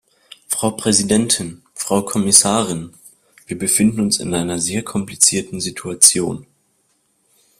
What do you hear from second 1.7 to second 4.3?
Frau Kommissarin! Wir befinden uns